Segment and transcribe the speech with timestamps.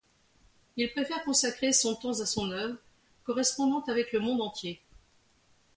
[0.77, 2.79] Il préfère consacrer son temps à son œuvre,
[3.23, 4.81] correspondant avec le monde entier.